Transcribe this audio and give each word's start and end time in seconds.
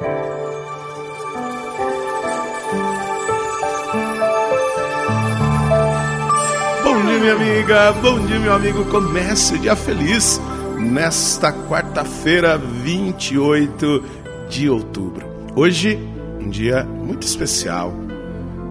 Bom 0.00 0.06
dia, 7.04 7.18
minha 7.18 7.32
amiga. 7.34 7.92
Bom 7.92 8.24
dia, 8.24 8.38
meu 8.38 8.52
amigo. 8.52 8.84
Comece 8.84 9.54
o 9.54 9.58
dia 9.58 9.74
feliz 9.74 10.40
nesta 10.78 11.52
quarta-feira, 11.52 12.56
28 12.56 14.04
de 14.48 14.70
outubro. 14.70 15.26
Hoje, 15.56 15.98
um 16.40 16.48
dia 16.48 16.84
muito 16.84 17.26
especial. 17.26 17.92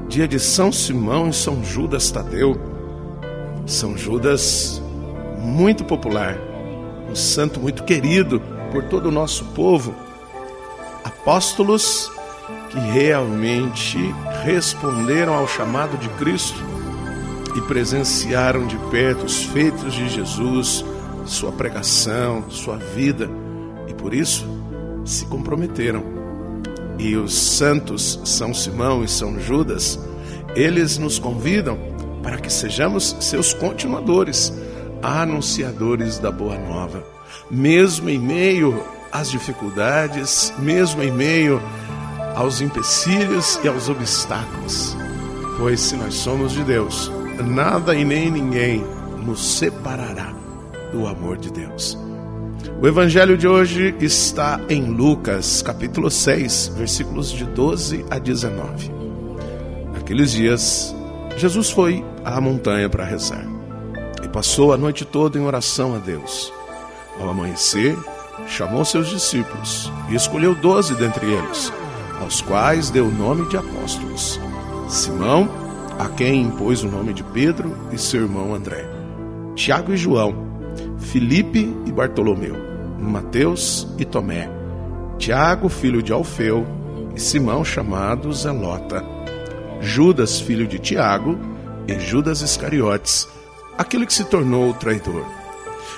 Dia 0.07 0.28
de 0.28 0.39
São 0.39 0.71
Simão 0.71 1.30
e 1.30 1.34
São 1.34 1.62
Judas 1.62 2.09
Tadeu. 2.09 2.57
São 3.66 3.98
Judas, 3.98 4.82
muito 5.39 5.84
popular, 5.84 6.38
um 7.09 7.16
santo 7.16 7.59
muito 7.59 7.84
querido 7.84 8.41
por 8.71 8.86
todo 8.86 9.07
o 9.07 9.12
nosso 9.12 9.44
povo. 9.48 10.07
Apóstolos 11.08 12.12
que 12.70 12.77
realmente 12.77 13.98
responderam 14.44 15.34
ao 15.34 15.48
chamado 15.48 15.98
de 15.98 16.09
Cristo 16.09 16.59
e 17.55 17.62
presenciaram 17.62 18.68
de 18.68 18.76
perto 18.91 19.26
os 19.26 19.44
feitos 19.45 19.94
de 19.94 20.09
Jesus, 20.09 20.84
sua 21.26 21.54
pregação, 21.54 22.50
sua 22.50 22.76
vida, 22.76 23.30
e 23.88 23.94
por 23.94 24.14
isso 24.14 24.45
se 25.05 25.26
comprometeram. 25.28 26.04
E 27.00 27.16
os 27.16 27.34
santos 27.34 28.20
São 28.26 28.53
Simão 28.53 29.02
e 29.02 29.08
São 29.08 29.39
Judas, 29.39 29.98
eles 30.58 30.98
nos 30.98 31.17
convidam 31.17 31.78
para 32.22 32.38
que 32.38 32.52
sejamos 32.52 33.16
seus 33.22 33.53
continuadores, 33.53 34.52
anunciadores 35.02 36.20
da 36.20 36.31
boa 36.31 36.58
nova, 36.58 37.02
mesmo 37.50 38.09
em 38.09 38.20
meio 38.20 38.97
às 39.11 39.29
dificuldades, 39.29 40.53
mesmo 40.59 41.02
em 41.02 41.11
meio 41.11 41.61
aos 42.35 42.61
empecilhos 42.61 43.59
e 43.63 43.67
aos 43.67 43.89
obstáculos. 43.89 44.95
Pois 45.58 45.80
se 45.80 45.95
nós 45.95 46.14
somos 46.14 46.52
de 46.52 46.64
Deus, 46.64 47.11
nada 47.44 47.95
e 47.95 48.05
nem 48.05 48.30
ninguém 48.30 48.83
nos 49.25 49.58
separará 49.58 50.33
do 50.91 51.08
amor 51.08 51.38
de 51.38 51.52
Deus. 51.52 51.97
O 52.80 52.88
evangelho 52.88 53.38
de 53.38 53.47
hoje 53.47 53.95
está 53.99 54.59
em 54.69 54.83
Lucas, 54.83 55.64
capítulo 55.64 56.11
6, 56.11 56.73
versículos 56.75 57.31
de 57.31 57.44
12 57.44 58.05
a 58.09 58.19
19. 58.19 58.92
Naqueles 59.94 60.31
dias, 60.31 60.95
Jesus 61.38 61.71
foi 61.71 62.05
à 62.23 62.39
montanha 62.39 62.88
para 62.88 63.03
rezar 63.03 63.45
e 64.23 64.27
passou 64.27 64.73
a 64.73 64.77
noite 64.77 65.05
toda 65.05 65.39
em 65.39 65.42
oração 65.42 65.95
a 65.95 65.97
Deus. 65.97 66.53
Ao 67.19 67.30
amanhecer, 67.30 67.97
chamou 68.45 68.85
seus 68.85 69.07
discípulos 69.09 69.91
e 70.09 70.16
escolheu 70.16 70.53
doze 70.53 70.95
dentre 70.95 71.25
eles, 71.25 71.71
aos 72.21 72.41
quais 72.41 72.89
deu 72.89 73.07
o 73.07 73.11
nome 73.11 73.47
de 73.47 73.57
apóstolos: 73.57 74.39
Simão, 74.88 75.49
a 75.97 76.07
quem 76.09 76.43
impôs 76.43 76.83
o 76.83 76.89
nome 76.89 77.13
de 77.13 77.23
Pedro 77.23 77.75
e 77.91 77.97
seu 77.97 78.23
irmão 78.23 78.53
André, 78.53 78.85
Tiago 79.55 79.93
e 79.93 79.97
João, 79.97 80.35
Filipe 80.99 81.75
e 81.85 81.91
Bartolomeu, 81.91 82.55
Mateus 82.99 83.88
e 83.97 84.05
Tomé, 84.05 84.49
Tiago, 85.17 85.69
filho 85.69 86.03
de 86.03 86.13
Alfeu, 86.13 86.65
e 87.15 87.19
Simão, 87.19 87.65
chamado 87.65 88.31
Zelota, 88.31 89.03
Judas, 89.81 90.39
filho 90.39 90.67
de 90.67 90.77
Tiago, 90.77 91.38
e 91.88 91.99
Judas 91.99 92.41
Iscariotes, 92.41 93.27
aquele 93.77 94.05
que 94.05 94.13
se 94.13 94.25
tornou 94.25 94.69
o 94.69 94.73
traidor. 94.73 95.25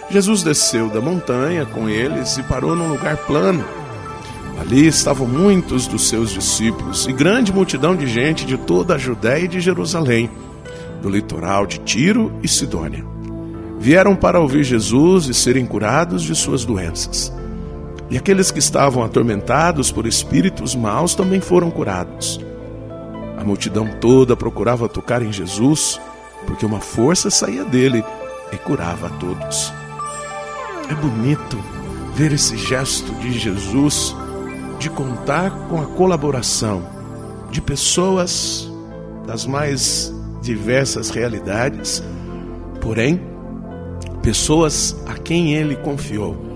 Jesus 0.10 0.44
desceu 0.44 0.90
da 0.90 1.00
montanha 1.00 1.66
com 1.66 1.88
eles 1.88 2.38
e 2.38 2.44
parou 2.44 2.76
num 2.76 2.88
lugar 2.88 3.18
plano. 3.18 3.64
Ali 4.60 4.88
estavam 4.88 5.26
muitos 5.26 5.88
dos 5.88 6.10
seus 6.10 6.32
discípulos 6.32 7.08
e 7.08 7.14
grande 7.14 7.54
multidão 7.54 7.96
de 7.96 8.08
gente 8.08 8.46
de 8.46 8.58
toda 8.58 8.96
a 8.96 8.98
Judéia 8.98 9.46
e 9.46 9.48
de 9.48 9.62
Jerusalém, 9.62 10.30
do 11.02 11.10
litoral 11.10 11.66
de 11.66 11.80
Tiro 11.80 12.32
e 12.44 12.48
Sidônia. 12.48 13.06
Vieram 13.80 14.16
para 14.16 14.40
ouvir 14.40 14.64
Jesus 14.64 15.28
e 15.28 15.34
serem 15.34 15.66
curados 15.66 16.24
de 16.24 16.36
suas 16.36 16.66
doenças. 16.66 17.32
E 18.10 18.18
aqueles 18.18 18.52
que 18.52 18.60
estavam 18.60 19.04
atormentados 19.04 19.92
por 19.92 20.06
espíritos 20.06 20.76
maus 20.76 21.16
também 21.16 21.40
foram 21.40 21.72
curados. 21.72 22.42
A 23.38 23.44
multidão 23.44 23.88
toda 24.02 24.36
procurava 24.36 24.90
tocar 24.90 25.22
em 25.22 25.32
Jesus, 25.32 26.02
porque 26.46 26.66
uma 26.66 26.82
força 26.82 27.30
saía 27.30 27.64
dele 27.64 28.04
e 28.52 28.58
curava 28.58 29.08
a 29.08 29.10
todos. 29.12 29.74
É 30.90 30.94
bonito 30.96 31.58
ver 32.16 32.32
esse 32.32 32.58
gesto 32.58 33.12
de 33.16 33.38
Jesus 33.38 34.16
de 34.80 34.90
contar 34.90 35.52
com 35.68 35.82
a 35.82 35.86
colaboração 35.86 36.82
de 37.52 37.62
pessoas 37.62 38.70
das 39.26 39.46
mais 39.46 40.14
diversas 40.42 41.10
realidades, 41.10 42.04
porém, 42.82 43.22
pessoas 44.22 44.96
a 45.08 45.14
quem 45.14 45.54
ele 45.54 45.76
confiou 45.76 46.50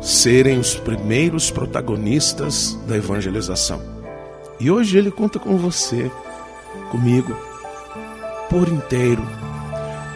serem 0.00 0.58
os 0.58 0.74
primeiros 0.74 1.50
protagonistas 1.50 2.78
da 2.86 2.96
evangelização. 2.96 3.80
E 4.60 4.70
hoje 4.70 4.96
ele 4.96 5.10
conta 5.10 5.38
com 5.38 5.56
você, 5.56 6.10
comigo, 6.90 7.36
por 8.48 8.68
inteiro. 8.68 9.22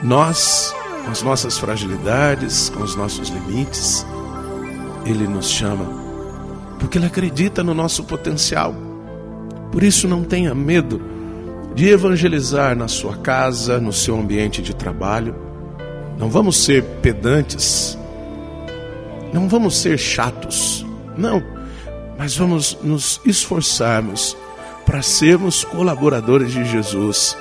Nós, 0.02 0.74
com 1.04 1.10
as 1.10 1.22
nossas 1.22 1.58
fragilidades, 1.58 2.68
com 2.70 2.82
os 2.82 2.96
nossos 2.96 3.28
limites, 3.28 4.04
ele 5.06 5.26
nos 5.26 5.48
chama, 5.48 5.86
porque 6.78 6.98
ele 6.98 7.06
acredita 7.06 7.62
no 7.62 7.72
nosso 7.72 8.04
potencial. 8.04 8.74
Por 9.70 9.82
isso, 9.82 10.08
não 10.08 10.24
tenha 10.24 10.54
medo 10.54 11.00
de 11.74 11.88
evangelizar 11.88 12.76
na 12.76 12.88
sua 12.88 13.16
casa, 13.16 13.80
no 13.80 13.92
seu 13.92 14.18
ambiente 14.18 14.60
de 14.60 14.74
trabalho. 14.74 15.34
Não 16.18 16.28
vamos 16.28 16.56
ser 16.62 16.82
pedantes, 17.00 17.98
não 19.32 19.48
vamos 19.48 19.78
ser 19.78 19.98
chatos, 19.98 20.84
não, 21.16 21.42
mas 22.18 22.36
vamos 22.36 22.78
nos 22.82 23.20
esforçarmos 23.24 24.36
para 24.84 25.00
sermos 25.00 25.64
colaboradores 25.64 26.52
de 26.52 26.64
Jesus, 26.64 27.36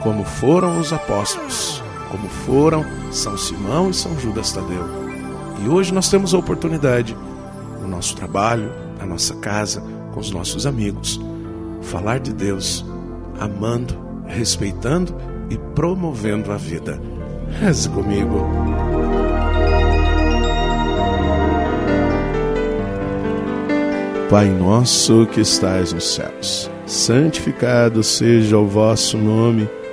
como 0.00 0.24
foram 0.24 0.80
os 0.80 0.92
apóstolos, 0.92 1.82
como 2.10 2.28
foram 2.28 2.84
São 3.10 3.36
Simão 3.36 3.90
e 3.90 3.94
São 3.94 4.18
Judas 4.18 4.52
Tadeu. 4.52 4.84
E 5.64 5.68
hoje 5.68 5.92
nós 5.92 6.08
temos 6.08 6.34
a 6.34 6.38
oportunidade, 6.38 7.16
no 7.80 7.88
nosso 7.88 8.16
trabalho, 8.16 8.72
na 8.98 9.06
nossa 9.06 9.34
casa, 9.36 9.82
com 10.12 10.20
os 10.20 10.30
nossos 10.30 10.66
amigos, 10.66 11.20
falar 11.82 12.20
de 12.20 12.32
Deus, 12.32 12.84
amando, 13.38 13.94
respeitando 14.26 15.14
e 15.50 15.56
promovendo 15.74 16.52
a 16.52 16.56
vida. 16.56 17.00
Reze 17.60 17.88
comigo. 17.88 18.46
Pai 24.28 24.46
nosso 24.50 25.26
que 25.26 25.40
estais 25.40 25.92
nos 25.94 26.14
céus, 26.14 26.70
santificado 26.84 28.02
seja 28.02 28.58
o 28.58 28.66
vosso 28.66 29.16
nome, 29.16 29.66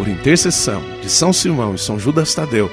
por 0.00 0.08
intercessão 0.08 0.82
de 1.02 1.10
São 1.10 1.30
Simão 1.30 1.74
e 1.74 1.78
São 1.78 1.98
Judas 1.98 2.34
Tadeu, 2.34 2.72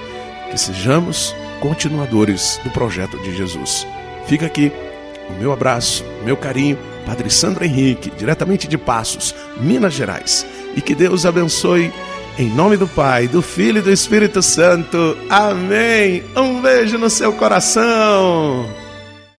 que 0.50 0.58
sejamos 0.58 1.36
continuadores 1.60 2.58
do 2.64 2.70
projeto 2.70 3.18
de 3.18 3.36
Jesus. 3.36 3.86
Fica 4.28 4.46
aqui 4.46 4.72
o 5.30 5.34
meu 5.34 5.52
abraço, 5.52 6.06
o 6.22 6.24
meu 6.24 6.38
carinho, 6.38 6.80
Padre 7.06 7.30
Sandro 7.30 7.66
Henrique, 7.66 8.10
diretamente 8.12 8.66
de 8.66 8.78
Passos, 8.78 9.36
Minas 9.60 9.94
Gerais. 9.94 10.46
e 10.74 10.82
que 10.82 10.96
Deus 10.96 11.26
abençoe. 11.26 11.92
Em 12.40 12.50
nome 12.50 12.78
do 12.78 12.88
Pai, 12.88 13.28
do 13.28 13.42
Filho 13.42 13.80
e 13.80 13.82
do 13.82 13.92
Espírito 13.92 14.42
Santo. 14.42 15.18
Amém. 15.30 16.24
Um 16.34 16.62
beijo 16.62 16.98
no 16.98 17.10
seu 17.10 17.34
coração. 17.34 18.87